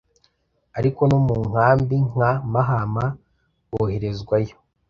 ariko 0.77 1.01
no 1.11 1.19
mu 1.27 1.37
nkambi 1.49 1.97
nka 2.09 2.31
Mahama 2.53 3.05
boherezwayo 3.69 4.55